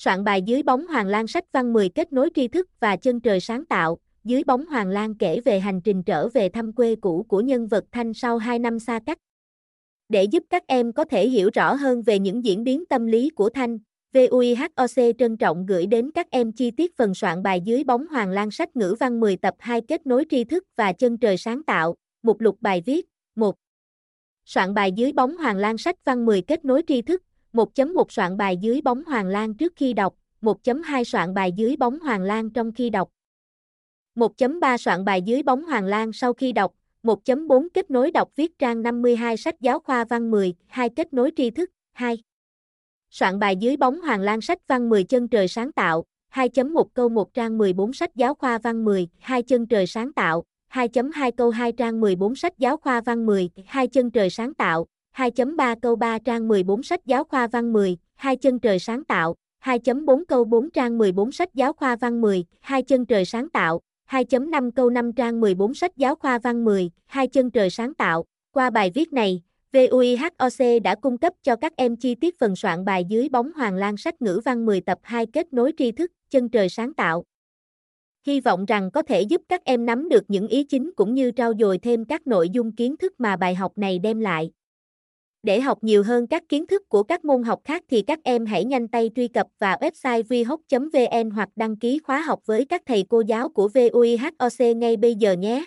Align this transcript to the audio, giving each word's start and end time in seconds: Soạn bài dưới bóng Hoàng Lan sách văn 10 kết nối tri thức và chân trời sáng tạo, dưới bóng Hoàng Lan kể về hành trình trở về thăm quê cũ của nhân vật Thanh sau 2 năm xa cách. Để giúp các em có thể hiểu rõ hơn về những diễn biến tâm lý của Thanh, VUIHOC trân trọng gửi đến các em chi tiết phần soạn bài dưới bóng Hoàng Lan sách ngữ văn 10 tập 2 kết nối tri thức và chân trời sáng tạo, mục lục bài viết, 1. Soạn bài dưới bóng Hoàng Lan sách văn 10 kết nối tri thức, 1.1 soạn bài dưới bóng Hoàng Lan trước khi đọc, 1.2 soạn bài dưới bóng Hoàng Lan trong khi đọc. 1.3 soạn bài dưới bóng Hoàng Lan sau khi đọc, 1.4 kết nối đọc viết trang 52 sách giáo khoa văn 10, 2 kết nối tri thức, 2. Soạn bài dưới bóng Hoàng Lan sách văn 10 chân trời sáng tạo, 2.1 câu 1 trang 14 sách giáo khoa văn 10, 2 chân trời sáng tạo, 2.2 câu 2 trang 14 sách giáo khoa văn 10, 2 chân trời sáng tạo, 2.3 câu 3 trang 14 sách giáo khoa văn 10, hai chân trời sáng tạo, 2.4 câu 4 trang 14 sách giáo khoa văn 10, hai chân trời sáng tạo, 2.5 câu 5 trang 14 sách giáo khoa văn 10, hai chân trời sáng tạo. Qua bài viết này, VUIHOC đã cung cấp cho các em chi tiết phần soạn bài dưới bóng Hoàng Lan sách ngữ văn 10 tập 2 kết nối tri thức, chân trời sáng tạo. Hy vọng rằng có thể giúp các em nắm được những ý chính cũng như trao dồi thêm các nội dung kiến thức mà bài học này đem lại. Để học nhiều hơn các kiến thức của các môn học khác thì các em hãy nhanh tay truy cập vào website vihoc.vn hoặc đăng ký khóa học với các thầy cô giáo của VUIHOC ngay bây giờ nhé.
Soạn 0.00 0.24
bài 0.24 0.42
dưới 0.42 0.62
bóng 0.62 0.86
Hoàng 0.86 1.06
Lan 1.06 1.26
sách 1.26 1.44
văn 1.52 1.72
10 1.72 1.88
kết 1.88 2.12
nối 2.12 2.30
tri 2.34 2.48
thức 2.48 2.68
và 2.80 2.96
chân 2.96 3.20
trời 3.20 3.40
sáng 3.40 3.64
tạo, 3.64 3.98
dưới 4.24 4.44
bóng 4.44 4.66
Hoàng 4.66 4.88
Lan 4.88 5.14
kể 5.14 5.40
về 5.40 5.60
hành 5.60 5.80
trình 5.80 6.02
trở 6.02 6.28
về 6.28 6.48
thăm 6.48 6.72
quê 6.72 6.96
cũ 7.00 7.26
của 7.28 7.40
nhân 7.40 7.68
vật 7.68 7.84
Thanh 7.92 8.14
sau 8.14 8.38
2 8.38 8.58
năm 8.58 8.78
xa 8.78 9.00
cách. 9.06 9.18
Để 10.08 10.24
giúp 10.24 10.44
các 10.50 10.66
em 10.66 10.92
có 10.92 11.04
thể 11.04 11.28
hiểu 11.28 11.50
rõ 11.54 11.74
hơn 11.74 12.02
về 12.02 12.18
những 12.18 12.44
diễn 12.44 12.64
biến 12.64 12.86
tâm 12.86 13.06
lý 13.06 13.30
của 13.30 13.50
Thanh, 13.50 13.78
VUIHOC 14.12 15.12
trân 15.18 15.36
trọng 15.36 15.66
gửi 15.66 15.86
đến 15.86 16.10
các 16.10 16.30
em 16.30 16.52
chi 16.52 16.70
tiết 16.70 16.96
phần 16.96 17.14
soạn 17.14 17.42
bài 17.42 17.60
dưới 17.60 17.84
bóng 17.84 18.06
Hoàng 18.06 18.30
Lan 18.30 18.50
sách 18.50 18.76
ngữ 18.76 18.96
văn 19.00 19.20
10 19.20 19.36
tập 19.36 19.54
2 19.58 19.80
kết 19.80 20.06
nối 20.06 20.24
tri 20.30 20.44
thức 20.44 20.64
và 20.76 20.92
chân 20.92 21.18
trời 21.18 21.36
sáng 21.36 21.62
tạo, 21.62 21.96
mục 22.22 22.40
lục 22.40 22.56
bài 22.60 22.82
viết, 22.86 23.06
1. 23.34 23.56
Soạn 24.44 24.74
bài 24.74 24.92
dưới 24.92 25.12
bóng 25.12 25.36
Hoàng 25.36 25.56
Lan 25.56 25.78
sách 25.78 26.04
văn 26.04 26.26
10 26.26 26.42
kết 26.42 26.64
nối 26.64 26.82
tri 26.86 27.02
thức, 27.02 27.22
1.1 27.52 28.04
soạn 28.08 28.36
bài 28.36 28.56
dưới 28.56 28.80
bóng 28.80 29.04
Hoàng 29.04 29.26
Lan 29.26 29.54
trước 29.54 29.72
khi 29.76 29.92
đọc, 29.92 30.14
1.2 30.42 31.04
soạn 31.04 31.34
bài 31.34 31.52
dưới 31.52 31.76
bóng 31.76 31.98
Hoàng 32.00 32.22
Lan 32.22 32.50
trong 32.50 32.72
khi 32.72 32.90
đọc. 32.90 33.10
1.3 34.14 34.76
soạn 34.76 35.04
bài 35.04 35.22
dưới 35.22 35.42
bóng 35.42 35.64
Hoàng 35.64 35.84
Lan 35.84 36.12
sau 36.12 36.32
khi 36.32 36.52
đọc, 36.52 36.72
1.4 37.02 37.68
kết 37.74 37.90
nối 37.90 38.10
đọc 38.10 38.30
viết 38.36 38.58
trang 38.58 38.82
52 38.82 39.36
sách 39.36 39.60
giáo 39.60 39.80
khoa 39.80 40.04
văn 40.04 40.30
10, 40.30 40.54
2 40.66 40.88
kết 40.88 41.12
nối 41.12 41.32
tri 41.36 41.50
thức, 41.50 41.70
2. 41.92 42.18
Soạn 43.10 43.38
bài 43.38 43.56
dưới 43.56 43.76
bóng 43.76 44.00
Hoàng 44.00 44.20
Lan 44.20 44.40
sách 44.40 44.58
văn 44.68 44.88
10 44.88 45.04
chân 45.04 45.28
trời 45.28 45.48
sáng 45.48 45.72
tạo, 45.72 46.04
2.1 46.34 46.84
câu 46.94 47.08
1 47.08 47.34
trang 47.34 47.58
14 47.58 47.92
sách 47.92 48.16
giáo 48.16 48.34
khoa 48.34 48.58
văn 48.58 48.84
10, 48.84 49.08
2 49.18 49.42
chân 49.42 49.66
trời 49.66 49.86
sáng 49.86 50.12
tạo, 50.12 50.44
2.2 50.72 51.32
câu 51.36 51.50
2 51.50 51.72
trang 51.72 52.00
14 52.00 52.36
sách 52.36 52.58
giáo 52.58 52.76
khoa 52.76 53.00
văn 53.00 53.26
10, 53.26 53.50
2 53.66 53.88
chân 53.88 54.10
trời 54.10 54.30
sáng 54.30 54.54
tạo, 54.54 54.86
2.3 55.20 55.76
câu 55.82 55.96
3 55.96 56.18
trang 56.18 56.48
14 56.48 56.82
sách 56.82 57.06
giáo 57.06 57.24
khoa 57.24 57.46
văn 57.46 57.72
10, 57.72 57.96
hai 58.14 58.36
chân 58.36 58.58
trời 58.58 58.78
sáng 58.78 59.04
tạo, 59.04 59.34
2.4 59.64 60.24
câu 60.28 60.44
4 60.44 60.70
trang 60.70 60.98
14 60.98 61.32
sách 61.32 61.54
giáo 61.54 61.72
khoa 61.72 61.96
văn 61.96 62.20
10, 62.20 62.44
hai 62.60 62.82
chân 62.82 63.06
trời 63.06 63.24
sáng 63.24 63.48
tạo, 63.48 63.80
2.5 64.10 64.70
câu 64.70 64.90
5 64.90 65.12
trang 65.12 65.40
14 65.40 65.74
sách 65.74 65.96
giáo 65.96 66.14
khoa 66.14 66.38
văn 66.38 66.64
10, 66.64 66.90
hai 67.06 67.28
chân 67.28 67.50
trời 67.50 67.70
sáng 67.70 67.94
tạo. 67.94 68.24
Qua 68.52 68.70
bài 68.70 68.90
viết 68.94 69.12
này, 69.12 69.42
VUIHOC 69.72 70.82
đã 70.84 70.94
cung 70.94 71.18
cấp 71.18 71.32
cho 71.42 71.56
các 71.56 71.72
em 71.76 71.96
chi 71.96 72.14
tiết 72.14 72.38
phần 72.38 72.56
soạn 72.56 72.84
bài 72.84 73.04
dưới 73.08 73.28
bóng 73.28 73.52
Hoàng 73.52 73.74
Lan 73.74 73.96
sách 73.96 74.22
ngữ 74.22 74.40
văn 74.44 74.66
10 74.66 74.80
tập 74.80 74.98
2 75.02 75.26
kết 75.26 75.52
nối 75.52 75.72
tri 75.78 75.92
thức, 75.92 76.12
chân 76.30 76.48
trời 76.48 76.68
sáng 76.68 76.94
tạo. 76.94 77.24
Hy 78.26 78.40
vọng 78.40 78.64
rằng 78.64 78.90
có 78.90 79.02
thể 79.02 79.22
giúp 79.22 79.42
các 79.48 79.64
em 79.64 79.86
nắm 79.86 80.08
được 80.08 80.24
những 80.28 80.48
ý 80.48 80.64
chính 80.64 80.90
cũng 80.96 81.14
như 81.14 81.30
trao 81.30 81.52
dồi 81.60 81.78
thêm 81.78 82.04
các 82.04 82.26
nội 82.26 82.50
dung 82.50 82.72
kiến 82.72 82.96
thức 82.96 83.12
mà 83.18 83.36
bài 83.36 83.54
học 83.54 83.78
này 83.78 83.98
đem 83.98 84.20
lại. 84.20 84.50
Để 85.42 85.60
học 85.60 85.78
nhiều 85.84 86.02
hơn 86.02 86.26
các 86.26 86.42
kiến 86.48 86.66
thức 86.66 86.88
của 86.88 87.02
các 87.02 87.24
môn 87.24 87.42
học 87.42 87.60
khác 87.64 87.82
thì 87.90 88.02
các 88.02 88.18
em 88.24 88.46
hãy 88.46 88.64
nhanh 88.64 88.88
tay 88.88 89.10
truy 89.16 89.28
cập 89.28 89.46
vào 89.58 89.78
website 89.80 90.22
vihoc.vn 90.28 91.30
hoặc 91.30 91.48
đăng 91.56 91.76
ký 91.76 91.98
khóa 92.04 92.20
học 92.20 92.40
với 92.46 92.64
các 92.64 92.82
thầy 92.86 93.04
cô 93.08 93.20
giáo 93.20 93.48
của 93.48 93.68
VUIHOC 93.68 94.76
ngay 94.76 94.96
bây 94.96 95.14
giờ 95.14 95.32
nhé. 95.32 95.66